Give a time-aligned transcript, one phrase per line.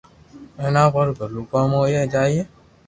[0.59, 2.39] ھين اپ ھارو ڀلو ڪوم ھوئي جائي